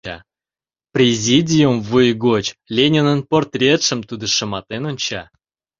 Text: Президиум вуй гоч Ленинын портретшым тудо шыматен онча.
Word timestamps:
Президиум 0.93 1.77
вуй 1.87 2.09
гоч 2.25 2.45
Ленинын 2.75 3.19
портретшым 3.29 3.99
тудо 4.09 4.25
шыматен 4.35 4.83
онча. 4.89 5.21